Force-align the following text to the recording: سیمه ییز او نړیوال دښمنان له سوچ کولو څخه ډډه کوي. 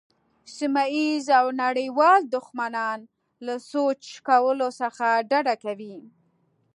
سیمه 0.55 0.83
ییز 0.95 1.25
او 1.39 1.45
نړیوال 1.63 2.19
دښمنان 2.35 2.99
له 3.45 3.55
سوچ 3.71 4.01
کولو 4.27 4.67
څخه 4.81 5.07
ډډه 5.29 5.55
کوي. 5.63 5.95